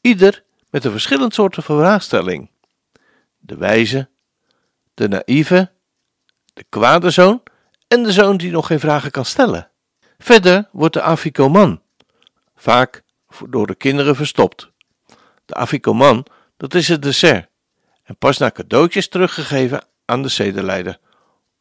Ieder 0.00 0.44
met 0.70 0.84
een 0.84 0.90
verschillend 0.90 1.34
soort 1.34 1.56
vraagstelling. 1.60 2.50
De 3.38 3.56
wijze, 3.56 4.08
de 4.94 5.08
naïeve, 5.08 5.70
de 6.54 6.64
kwade 6.68 7.10
zoon 7.10 7.42
en 7.92 8.02
de 8.02 8.12
zoon 8.12 8.36
die 8.36 8.50
nog 8.50 8.66
geen 8.66 8.80
vragen 8.80 9.10
kan 9.10 9.24
stellen. 9.24 9.68
Verder 10.18 10.68
wordt 10.70 10.94
de 10.94 11.02
afikoman, 11.02 11.80
vaak 12.56 13.02
door 13.48 13.66
de 13.66 13.74
kinderen 13.74 14.16
verstopt. 14.16 14.70
De 15.44 15.54
afikoman, 15.54 16.26
dat 16.56 16.74
is 16.74 16.88
het 16.88 17.02
dessert, 17.02 17.48
en 18.02 18.16
pas 18.16 18.38
na 18.38 18.50
cadeautjes 18.50 19.08
teruggegeven 19.08 19.84
aan 20.04 20.22
de 20.22 20.28
zedenleider. 20.28 20.98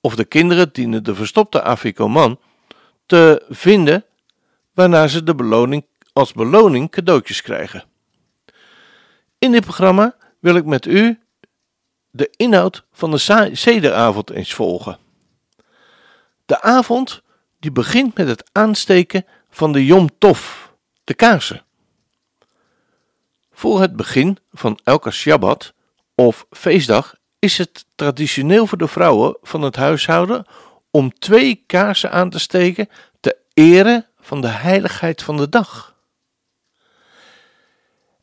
Of 0.01 0.15
de 0.15 0.25
kinderen 0.25 0.69
dienen 0.73 1.03
de 1.03 1.15
verstopte 1.15 1.61
afikoman 1.61 2.39
te 3.05 3.45
vinden, 3.49 4.05
waarna 4.73 5.07
ze 5.07 5.23
de 5.23 5.35
beloning, 5.35 5.85
als 6.13 6.33
beloning 6.33 6.91
cadeautjes 6.91 7.41
krijgen. 7.41 7.83
In 9.37 9.51
dit 9.51 9.63
programma 9.63 10.15
wil 10.39 10.55
ik 10.55 10.65
met 10.65 10.85
u 10.85 11.19
de 12.09 12.33
inhoud 12.35 12.85
van 12.91 13.11
de 13.11 13.49
zederavond 13.53 14.29
eens 14.29 14.53
volgen. 14.53 15.09
De 16.51 16.61
avond 16.61 17.21
die 17.59 17.71
begint 17.71 18.17
met 18.17 18.27
het 18.27 18.49
aansteken 18.51 19.25
van 19.49 19.71
de 19.71 19.85
Yom 19.85 20.09
Tov, 20.17 20.39
de 21.03 21.13
kaarsen. 21.13 21.63
Voor 23.51 23.81
het 23.81 23.95
begin 23.95 24.37
van 24.51 24.79
elke 24.83 25.11
Shabbat 25.11 25.73
of 26.15 26.45
feestdag 26.49 27.15
is 27.39 27.57
het 27.57 27.85
traditioneel 27.95 28.67
voor 28.67 28.77
de 28.77 28.87
vrouwen 28.87 29.37
van 29.41 29.61
het 29.61 29.75
huishouden 29.75 30.45
om 30.89 31.13
twee 31.13 31.63
kaarsen 31.65 32.11
aan 32.11 32.29
te 32.29 32.39
steken 32.39 32.89
te 33.19 33.37
ere 33.53 34.07
van 34.19 34.41
de 34.41 34.47
heiligheid 34.47 35.23
van 35.23 35.37
de 35.37 35.49
dag. 35.49 35.95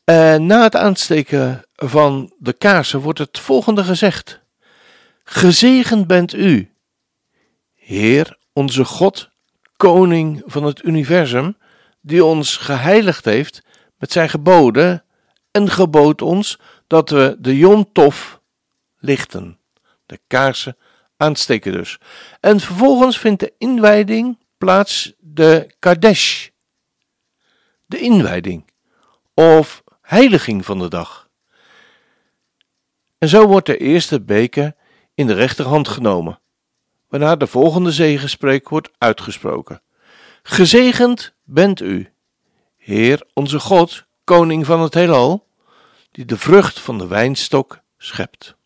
En 0.05 0.47
na 0.47 0.63
het 0.63 0.77
aansteken 0.77 1.65
van 1.75 2.33
de 2.39 2.53
kaarsen 2.53 3.01
wordt 3.01 3.19
het 3.19 3.39
volgende 3.39 3.85
gezegd: 3.85 4.41
Gezegend 5.25 6.07
bent 6.07 6.35
u, 6.35 6.73
Heer, 7.89 8.39
onze 8.53 8.85
God, 8.85 9.31
Koning 9.77 10.43
van 10.47 10.65
het 10.65 10.85
universum, 10.85 11.57
die 12.01 12.25
ons 12.25 12.57
geheiligd 12.57 13.25
heeft 13.25 13.63
met 13.99 14.13
zijn 14.13 14.29
geboden 14.29 15.05
en 15.51 15.71
gebood 15.71 16.23
ons 16.23 16.59
dat 16.87 17.11
we 17.11 17.37
de 17.39 17.57
Yom 17.57 17.93
Tov 17.93 18.35
lichten, 18.99 19.59
de 20.07 20.21
kaarsen 20.27 20.77
aansteken 21.17 21.73
dus. 21.73 21.99
En 22.41 22.61
vervolgens 22.61 23.19
vindt 23.19 23.41
de 23.41 23.53
inwijding 23.59 24.39
plaats, 24.59 25.13
de 25.19 25.75
Kadesh, 25.79 26.49
de 27.87 27.99
inwijding 27.99 28.71
of 29.35 29.83
heiliging 30.01 30.65
van 30.65 30.79
de 30.79 30.89
dag. 30.89 31.29
En 33.19 33.29
zo 33.29 33.47
wordt 33.47 33.67
de 33.67 33.77
eerste 33.77 34.21
beker 34.21 34.75
in 35.15 35.27
de 35.27 35.35
rechterhand 35.35 35.89
genomen, 35.89 36.41
waarna 37.09 37.37
de 37.37 37.47
volgende 37.47 37.93
zegenspreek 37.93 38.69
wordt 38.69 38.91
uitgesproken. 38.99 39.83
Gezegend 40.43 41.35
bent 41.45 41.81
u, 41.81 42.13
Heer 42.77 43.23
onze 43.33 43.61
God, 43.61 44.05
Koning 44.25 44.67
van 44.67 44.81
het 44.81 44.95
heelal, 44.95 45.47
die 46.11 46.25
de 46.25 46.39
vrucht 46.39 46.81
van 46.81 46.99
de 46.99 47.07
wijnstok 47.07 47.81
schept. 47.99 48.57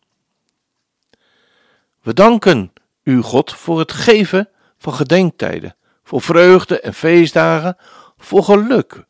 We 2.01 2.13
danken 2.13 2.73
u, 3.03 3.21
God, 3.21 3.53
voor 3.53 3.79
het 3.79 3.91
geven 3.91 4.49
van 4.77 4.93
gedenktijden, 4.93 5.75
voor 6.03 6.21
vreugde 6.21 6.79
en 6.79 6.93
feestdagen, 6.93 7.77
voor 8.17 8.43
geluk, 8.43 9.05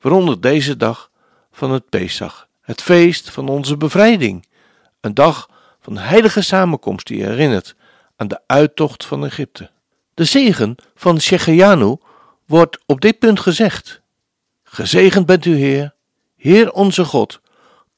waaronder 0.00 0.40
deze 0.40 0.76
dag 0.76 1.10
van 1.52 1.70
het 1.70 1.88
Pesach, 1.88 2.48
het 2.60 2.82
feest 2.82 3.30
van 3.30 3.48
onze 3.48 3.76
bevrijding, 3.76 4.46
een 5.00 5.14
dag 5.14 5.50
van 5.80 5.96
heilige 5.96 6.42
samenkomst 6.42 7.06
die 7.06 7.24
herinnert 7.24 7.74
aan 8.20 8.28
de 8.28 8.40
uittocht 8.46 9.04
van 9.04 9.24
Egypte. 9.24 9.70
De 10.14 10.24
zegen 10.24 10.74
van 10.94 11.20
Shecheyanu 11.20 11.96
wordt 12.46 12.78
op 12.86 13.00
dit 13.00 13.18
punt 13.18 13.40
gezegd. 13.40 14.00
Gezegend 14.62 15.26
bent 15.26 15.44
u 15.44 15.54
Heer, 15.54 15.94
Heer 16.36 16.72
onze 16.72 17.04
God, 17.04 17.40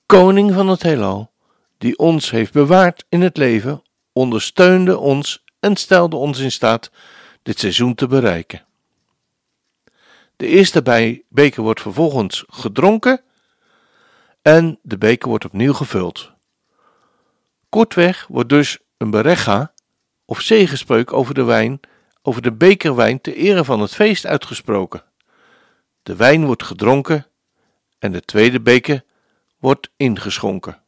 Koning 0.06 0.52
van 0.54 0.68
het 0.68 0.82
heelal, 0.82 1.30
die 1.78 1.98
ons 1.98 2.30
heeft 2.30 2.52
bewaard 2.52 3.04
in 3.08 3.20
het 3.20 3.36
leven, 3.36 3.82
ondersteunde 4.12 4.98
ons 4.98 5.44
en 5.60 5.76
stelde 5.76 6.16
ons 6.16 6.38
in 6.38 6.52
staat 6.52 6.90
dit 7.42 7.58
seizoen 7.58 7.94
te 7.94 8.06
bereiken. 8.06 8.64
De 10.36 10.46
eerste 10.46 10.82
beker 11.28 11.62
wordt 11.62 11.80
vervolgens 11.80 12.44
gedronken 12.48 13.20
en 14.42 14.78
de 14.82 14.98
beker 14.98 15.28
wordt 15.28 15.44
opnieuw 15.44 15.72
gevuld. 15.72 16.30
Kortweg 17.68 18.26
wordt 18.28 18.48
dus 18.48 18.78
een 18.96 19.10
berecha 19.10 19.71
of 20.32 20.40
zegenspreuk 20.40 21.12
over 21.12 21.34
de 21.34 21.42
wijn, 21.42 21.80
over 22.22 22.42
de 22.42 22.52
bekerwijn 22.52 23.20
te 23.20 23.34
ere 23.34 23.64
van 23.64 23.80
het 23.80 23.94
feest 23.94 24.26
uitgesproken. 24.26 25.04
De 26.02 26.16
wijn 26.16 26.44
wordt 26.44 26.62
gedronken 26.62 27.26
en 27.98 28.12
de 28.12 28.20
tweede 28.20 28.60
beker 28.60 29.04
wordt 29.58 29.90
ingeschonken. 29.96 30.82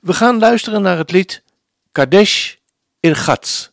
We 0.00 0.12
gaan 0.12 0.38
luisteren 0.38 0.82
naar 0.82 0.96
het 0.96 1.10
lied 1.10 1.42
Kadesh 1.92 2.54
Irgatz. 3.00 3.70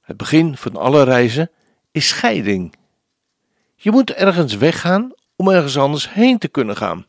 Het 0.00 0.16
begin 0.16 0.56
van 0.56 0.76
alle 0.76 1.02
reizen 1.02 1.50
is 1.90 2.08
scheiding. 2.08 2.74
Je 3.74 3.90
moet 3.90 4.10
ergens 4.10 4.56
weggaan 4.56 5.12
om 5.36 5.48
ergens 5.48 5.78
anders 5.78 6.12
heen 6.12 6.38
te 6.38 6.48
kunnen 6.48 6.76
gaan. 6.76 7.06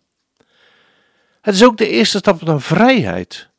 Het 1.42 1.56
is 1.56 1.63
ook 1.63 1.77
de 1.77 1.89
eerste 1.89 2.18
stap 2.18 2.42
naar 2.42 2.62
vrijheid. 2.62 3.50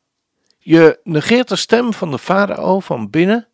Je 0.67 0.99
negeert 1.03 1.47
de 1.47 1.55
stem 1.55 1.93
van 1.93 2.11
de 2.11 2.19
farao 2.19 2.79
van 2.79 3.09
binnen, 3.09 3.47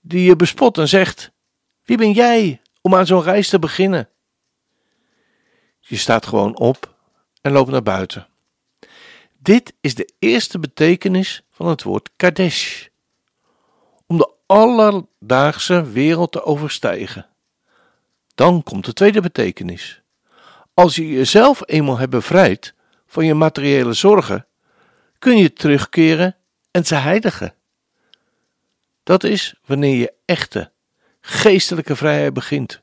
die 0.00 0.22
je 0.22 0.36
bespot 0.36 0.78
en 0.78 0.88
zegt: 0.88 1.30
Wie 1.84 1.96
ben 1.96 2.12
jij 2.12 2.60
om 2.80 2.94
aan 2.94 3.06
zo'n 3.06 3.22
reis 3.22 3.48
te 3.48 3.58
beginnen? 3.58 4.08
Je 5.78 5.96
staat 5.96 6.26
gewoon 6.26 6.56
op 6.56 6.94
en 7.40 7.52
loopt 7.52 7.70
naar 7.70 7.82
buiten. 7.82 8.26
Dit 9.38 9.74
is 9.80 9.94
de 9.94 10.12
eerste 10.18 10.58
betekenis 10.58 11.42
van 11.50 11.66
het 11.66 11.82
woord 11.82 12.10
Kadesh. 12.16 12.86
Om 14.06 14.18
de 14.18 14.32
alledaagse 14.46 15.90
wereld 15.90 16.32
te 16.32 16.44
overstijgen. 16.44 17.26
Dan 18.34 18.62
komt 18.62 18.84
de 18.84 18.92
tweede 18.92 19.20
betekenis. 19.20 20.02
Als 20.74 20.94
je 20.94 21.08
jezelf 21.08 21.62
eenmaal 21.64 21.98
hebt 21.98 22.10
bevrijd 22.10 22.74
van 23.06 23.26
je 23.26 23.34
materiële 23.34 23.92
zorgen, 23.92 24.47
kun 25.18 25.36
je 25.36 25.52
terugkeren 25.52 26.36
en 26.70 26.86
ze 26.86 26.94
heiligen. 26.94 27.54
Dat 29.02 29.24
is 29.24 29.54
wanneer 29.64 29.96
je 29.96 30.12
echte, 30.24 30.72
geestelijke 31.20 31.96
vrijheid 31.96 32.34
begint. 32.34 32.82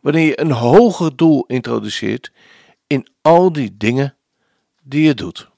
Wanneer 0.00 0.26
je 0.26 0.40
een 0.40 0.52
hoger 0.52 1.16
doel 1.16 1.44
introduceert 1.46 2.32
in 2.86 3.06
al 3.22 3.52
die 3.52 3.76
dingen 3.76 4.16
die 4.82 5.02
je 5.02 5.14
doet. 5.14 5.51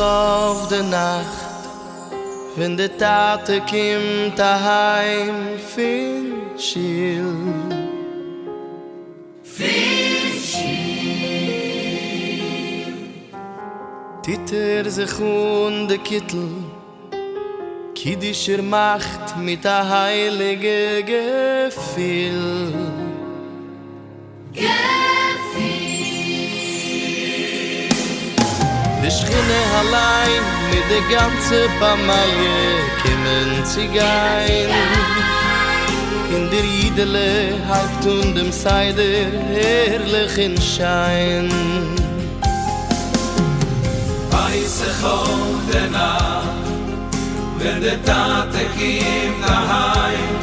auf 0.00 0.68
der 0.68 0.82
Nacht 0.82 1.26
Wenn 2.56 2.76
der 2.76 2.96
Tate 2.96 3.60
kommt 3.60 4.38
daheim 4.38 5.58
Fin 5.74 6.32
chill 6.56 7.24
Fin 9.42 10.40
chill 10.42 10.90
Titter 14.22 14.90
sich 14.90 15.18
und 15.18 15.88
der 15.88 15.98
Kittel. 15.98 16.48
Kiddischer 17.94 18.62
macht 18.62 19.36
mit 19.38 19.64
der 19.64 19.88
Heilige 19.88 21.02
Gefühl. 21.04 22.72
Gefühl 22.72 23.10
yeah. 24.54 24.99
Schinne 29.30 29.60
allein 29.80 30.42
mit 30.70 30.86
de 30.90 31.00
ganze 31.14 31.68
Pamalie 31.78 32.60
kimmen 33.02 33.64
zigein 33.64 34.70
In 36.36 36.50
der 36.50 36.64
Idele 36.64 37.54
halbt 37.68 38.06
und 38.06 38.34
dem 38.34 38.52
Seider 38.52 39.02
herrlich 39.52 40.38
in 40.38 40.60
Schein 40.60 41.48
Weiße 44.30 44.90
kommt 45.02 45.72
der 45.72 45.90
Nacht, 45.90 46.66
wenn 47.58 47.80
der 47.80 48.02
Tate 48.04 48.64
kim 48.76 49.34
daheim, 49.42 50.39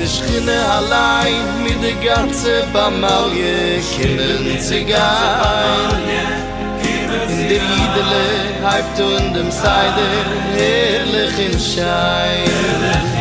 Die 0.00 0.08
Schiene 0.08 0.58
allein 0.78 1.62
mit 1.62 1.78
der 1.80 1.94
ganze 2.04 2.64
Bamalie 2.72 3.80
kennen 3.96 4.58
sie 4.58 4.84
gar 4.84 5.92
In 7.28 7.48
dem 7.48 7.64
Liedele, 7.72 8.24
Haibt 8.64 8.98
und 8.98 9.32
dem 9.32 9.50
Seide, 9.52 10.06
Herrlich 10.56 11.38
in 11.38 11.56
Schein 11.56 12.46
Herrlich 12.46 12.96
in 12.96 13.00
Schein. 13.00 13.15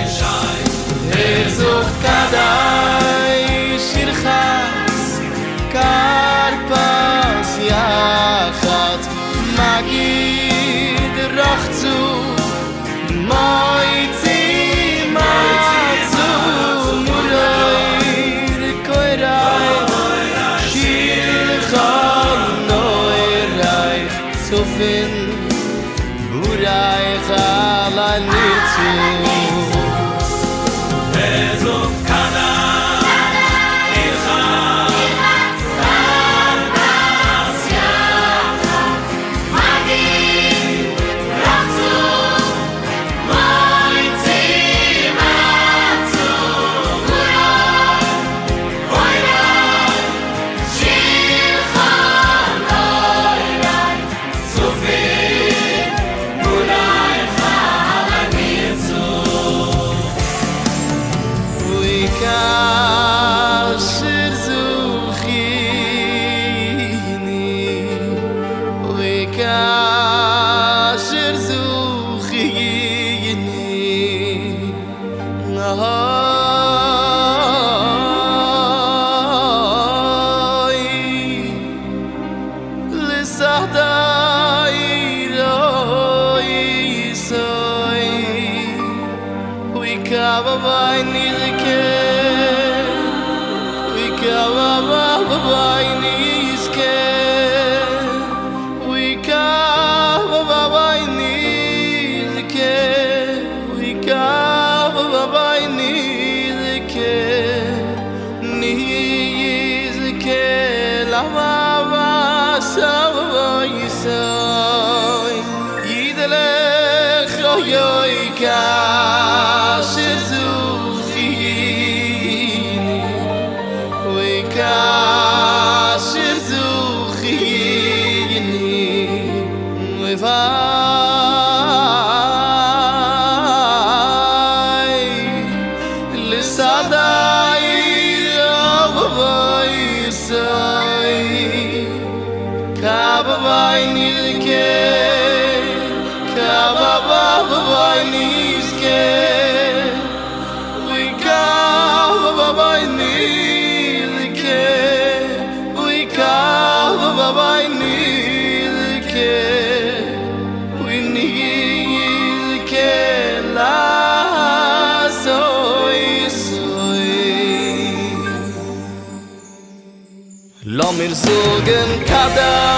mir 171.08 171.16
sogen 171.16 172.06
kadam 172.06 172.75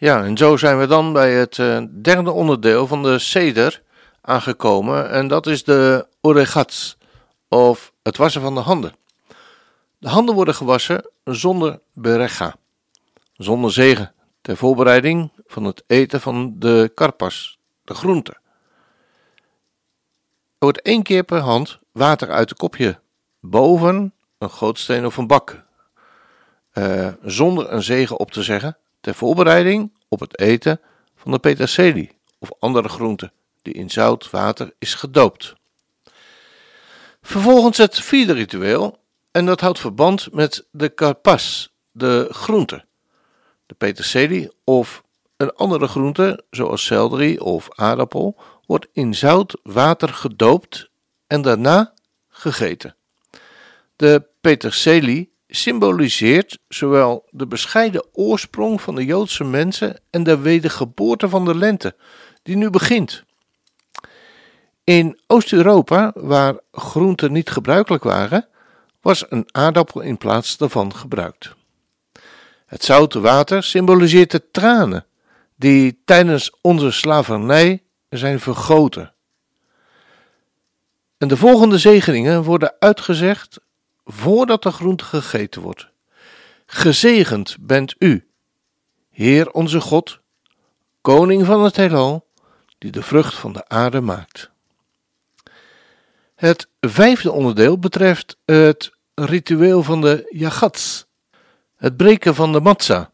Ja, 0.00 0.24
en 0.24 0.36
zo 0.36 0.56
zijn 0.56 0.78
we 0.78 0.86
dan 0.86 1.12
bij 1.12 1.32
het 1.32 1.58
eh, 1.58 1.82
derde 2.02 2.30
onderdeel 2.30 2.86
van 2.86 3.02
de 3.02 3.18
seder 3.18 3.82
aangekomen. 4.20 5.10
En 5.10 5.28
dat 5.28 5.46
is 5.46 5.64
de 5.64 6.06
oregats, 6.20 6.96
of 7.48 7.92
het 8.02 8.16
wassen 8.16 8.40
van 8.40 8.54
de 8.54 8.60
handen. 8.60 8.94
De 9.98 10.08
handen 10.08 10.34
worden 10.34 10.54
gewassen 10.54 11.10
zonder 11.24 11.80
berecha, 11.92 12.56
zonder 13.32 13.72
zegen, 13.72 14.12
ter 14.40 14.56
voorbereiding 14.56 15.30
van 15.46 15.64
het 15.64 15.82
eten 15.86 16.20
van 16.20 16.54
de 16.58 16.90
karpas, 16.94 17.58
de 17.84 17.94
groente. 17.94 18.32
Er 20.58 20.64
wordt 20.64 20.82
één 20.82 21.02
keer 21.02 21.22
per 21.22 21.40
hand 21.40 21.78
water 21.92 22.30
uit 22.30 22.48
het 22.48 22.58
kopje 22.58 23.00
boven 23.40 24.12
een 24.38 24.50
gootsteen 24.50 25.06
of 25.06 25.16
een 25.16 25.26
bak, 25.26 25.64
eh, 26.70 27.08
zonder 27.22 27.72
een 27.72 27.82
zegen 27.82 28.18
op 28.18 28.30
te 28.30 28.42
zeggen, 28.42 28.76
ter 29.00 29.14
voorbereiding 29.14 29.92
op 30.08 30.20
het 30.20 30.38
eten 30.38 30.80
van 31.16 31.32
de 31.32 31.38
peterselie 31.38 32.10
of 32.38 32.50
andere 32.58 32.88
groente 32.88 33.32
die 33.62 33.74
in 33.74 33.90
zout 33.90 34.30
water 34.30 34.72
is 34.78 34.94
gedoopt. 34.94 35.54
Vervolgens 37.22 37.78
het 37.78 38.00
vierde 38.00 38.32
ritueel 38.32 38.98
en 39.30 39.46
dat 39.46 39.60
houdt 39.60 39.78
verband 39.78 40.32
met 40.32 40.66
de 40.70 40.88
karpas, 40.88 41.72
de 41.90 42.28
groente. 42.30 42.84
De 43.66 43.74
peterselie 43.74 44.50
of 44.64 45.02
een 45.36 45.52
andere 45.52 45.86
groente 45.86 46.44
zoals 46.50 46.84
selderie 46.84 47.44
of 47.44 47.68
aardappel 47.70 48.36
wordt 48.66 48.86
in 48.92 49.14
zout 49.14 49.56
water 49.62 50.08
gedoopt 50.08 50.90
en 51.26 51.42
daarna 51.42 51.92
gegeten. 52.28 52.96
De 53.96 54.24
peterselie 54.40 55.32
symboliseert 55.48 56.58
zowel 56.68 57.28
de 57.30 57.46
bescheiden 57.46 58.06
oorsprong 58.12 58.80
van 58.80 58.94
de 58.94 59.04
Joodse 59.04 59.44
mensen 59.44 60.00
en 60.10 60.22
de 60.22 60.38
wedergeboorte 60.38 61.28
van 61.28 61.44
de 61.44 61.56
lente, 61.56 61.96
die 62.42 62.56
nu 62.56 62.70
begint. 62.70 63.24
In 64.84 65.20
Oost-Europa, 65.26 66.12
waar 66.14 66.58
groenten 66.72 67.32
niet 67.32 67.50
gebruikelijk 67.50 68.04
waren, 68.04 68.48
was 69.00 69.24
een 69.28 69.48
aardappel 69.50 70.00
in 70.00 70.18
plaats 70.18 70.56
daarvan 70.56 70.94
gebruikt. 70.94 71.54
Het 72.66 72.84
zoute 72.84 73.20
water 73.20 73.62
symboliseert 73.62 74.30
de 74.30 74.50
tranen 74.50 75.06
die 75.56 76.02
tijdens 76.04 76.56
onze 76.60 76.90
slavernij 76.90 77.82
zijn 78.08 78.40
vergoten. 78.40 79.12
En 81.18 81.28
de 81.28 81.36
volgende 81.36 81.78
zegeningen 81.78 82.42
worden 82.42 82.74
uitgezegd 82.78 83.60
voordat 84.10 84.62
de 84.62 84.70
groente 84.70 85.04
gegeten 85.04 85.62
wordt. 85.62 85.88
Gezegend 86.66 87.56
bent 87.60 87.94
u, 87.98 88.28
Heer 89.10 89.50
onze 89.50 89.80
God, 89.80 90.20
Koning 91.00 91.46
van 91.46 91.64
het 91.64 91.76
heelal, 91.76 92.26
die 92.78 92.90
de 92.90 93.02
vrucht 93.02 93.34
van 93.34 93.52
de 93.52 93.68
aarde 93.68 94.00
maakt. 94.00 94.50
Het 96.34 96.68
vijfde 96.80 97.32
onderdeel 97.32 97.78
betreft 97.78 98.36
het 98.44 98.92
ritueel 99.14 99.82
van 99.82 100.00
de 100.00 100.26
Yagats, 100.28 101.06
het 101.76 101.96
breken 101.96 102.34
van 102.34 102.52
de 102.52 102.60
matza. 102.60 103.10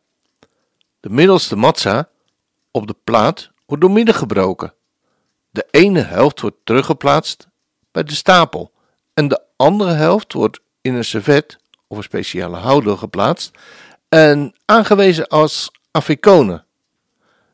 De 1.00 1.10
middelste 1.10 1.56
matza 1.56 2.08
op 2.70 2.86
de 2.86 2.96
plaat 3.04 3.50
wordt 3.66 3.82
doormidden 3.82 4.14
gebroken. 4.14 4.74
De 5.50 5.66
ene 5.70 6.00
helft 6.00 6.40
wordt 6.40 6.56
teruggeplaatst 6.64 7.48
bij 7.90 8.04
de 8.04 8.14
stapel 8.14 8.72
en 9.14 9.28
de 9.28 9.42
andere 9.56 9.92
helft 9.92 10.32
wordt 10.32 10.60
in 10.84 10.94
een 10.94 11.04
servet 11.04 11.58
of 11.86 11.96
een 11.96 12.02
speciale 12.02 12.56
houder 12.56 12.98
geplaatst 12.98 13.50
en 14.08 14.54
aangewezen 14.64 15.26
als 15.26 15.70
afficone, 15.90 16.64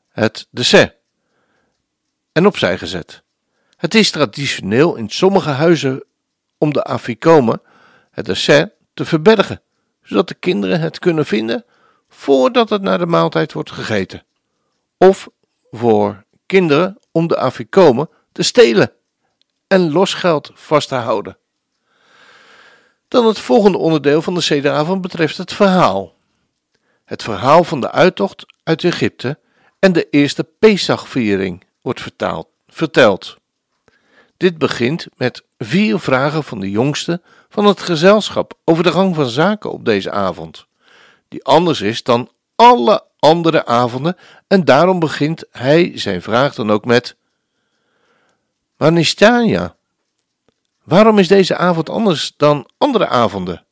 het 0.09 0.47
dessert, 0.51 0.95
en 2.33 2.47
opzij 2.47 2.79
gezet. 2.79 3.23
Het 3.77 3.95
is 3.95 4.11
traditioneel 4.11 4.97
in 4.97 5.09
sommige 5.09 5.51
huizen 5.51 6.05
om 6.59 6.73
de 6.73 6.83
afficome, 6.83 7.61
het 8.11 8.25
dessert, 8.27 8.73
te 8.95 9.05
verbergen, 9.05 9.63
zodat 10.03 10.29
de 10.29 10.35
kinderen 10.35 10.81
het 10.81 10.99
kunnen 10.99 11.27
vinden 11.27 11.65
voordat 12.09 12.71
het 12.71 12.83
naar 12.83 12.99
de 12.99 13.07
maaltijd 13.07 13.53
wordt 13.53 13.71
gegeten. 13.71 14.25
Of 14.97 15.29
voor 15.71 16.25
kinderen 16.47 16.99
om 17.13 17.27
de 17.27 17.37
afficome 17.37 18.09
te 18.33 18.43
stelen 18.43 18.93
en 19.67 19.93
losgeld 19.93 20.51
vast 20.55 20.89
te 20.89 20.95
houden. 20.95 21.40
Dan 23.11 23.27
het 23.27 23.39
volgende 23.39 23.79
onderdeel 23.79 24.23
van 24.23 24.35
de 24.35 24.41
sederavond 24.41 25.01
betreft 25.01 25.37
het 25.37 25.53
verhaal. 25.53 26.15
Het 27.05 27.23
verhaal 27.23 27.65
van 27.65 27.81
de 27.81 27.91
uittocht 27.91 28.47
uit 28.63 28.85
Egypte 28.85 29.39
en 29.79 29.93
de 29.93 30.09
eerste 30.11 30.45
Pesachviering 30.59 31.65
wordt 31.83 32.01
vertaald, 32.01 32.49
verteld. 32.69 33.37
Dit 34.37 34.59
begint 34.59 35.07
met 35.17 35.45
vier 35.59 35.99
vragen 35.99 36.45
van 36.45 36.61
de 36.61 36.71
jongste 36.71 37.21
van 37.49 37.65
het 37.65 37.81
gezelschap 37.81 38.55
over 38.65 38.83
de 38.83 38.93
gang 38.93 39.15
van 39.15 39.29
zaken 39.29 39.73
op 39.73 39.85
deze 39.85 40.11
avond, 40.11 40.67
die 41.29 41.45
anders 41.45 41.81
is 41.81 42.03
dan 42.03 42.31
alle 42.57 43.05
andere 43.19 43.67
avonden 43.67 44.17
en 44.47 44.65
daarom 44.65 44.99
begint 44.99 45.45
hij 45.51 45.93
zijn 45.95 46.23
vraag 46.23 46.55
dan 46.55 46.71
ook 46.71 46.85
met 46.85 47.17
Wanistania. 48.77 49.79
Waarom 50.91 51.19
is 51.19 51.29
deze 51.29 51.57
avond 51.57 51.91
anders 51.91 52.33
dan 52.37 52.69
andere 52.79 53.07
avonden? 53.07 53.67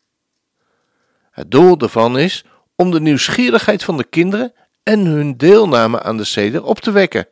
Het 1.30 1.50
doel 1.50 1.78
daarvan 1.78 2.18
is 2.18 2.44
om 2.74 2.90
de 2.90 3.00
nieuwsgierigheid 3.00 3.84
van 3.84 3.96
de 3.96 4.04
kinderen 4.04 4.52
en 4.82 5.04
hun 5.04 5.36
deelname 5.36 6.02
aan 6.02 6.16
de 6.16 6.24
seder 6.24 6.64
op 6.64 6.80
te 6.80 6.90
wekken. 6.90 7.28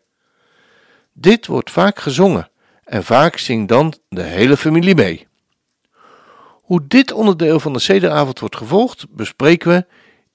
Dit 1.13 1.47
wordt 1.47 1.71
vaak 1.71 1.99
gezongen 1.99 2.51
en 2.85 3.05
vaak 3.05 3.37
zingt 3.37 3.69
dan 3.69 3.95
de 4.09 4.23
hele 4.23 4.57
familie 4.57 4.95
mee. 4.95 5.27
Hoe 6.63 6.87
dit 6.87 7.13
onderdeel 7.13 7.61
van 7.61 7.73
de 7.73 7.79
sederavond 7.79 8.41
wordt 8.41 8.57
gevolgd, 8.57 9.07
bespreken 9.11 9.71
we 9.71 9.87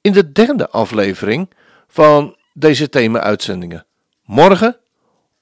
in 0.01 0.11
de 0.11 0.31
derde 0.31 0.69
aflevering 0.69 1.49
van 1.87 2.37
deze 2.53 2.89
thema-uitzendingen. 2.89 3.85
Morgen 4.25 4.77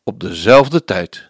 op 0.03 0.19
dezelfde 0.19 0.83
tijd. 0.83 1.28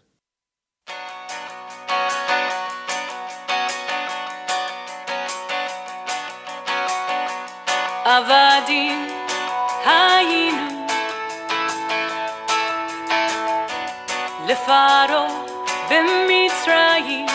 עבדים 8.08 9.08
היינו 9.84 10.86
לפרעה 14.46 15.28
במצרים 15.90 17.26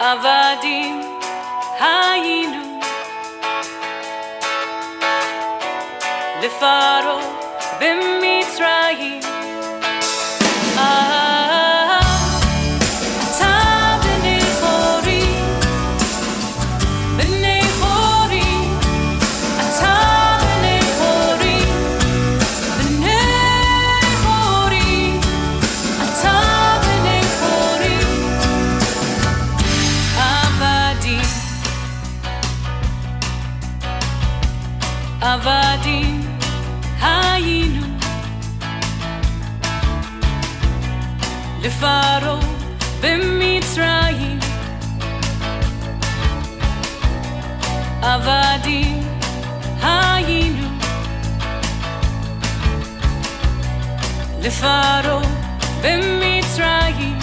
עבדים 0.00 1.00
היינו 1.80 2.80
לפרעה 6.42 7.31
לפרעה 41.63 42.39
במצרים. 43.01 44.39
עבדים 48.01 49.03
היינו 49.81 50.67
לפרעה 54.41 55.21
במצרים. 55.81 57.19